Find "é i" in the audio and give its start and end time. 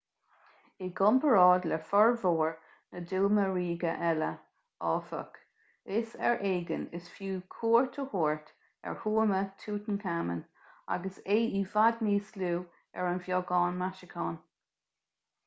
11.35-11.61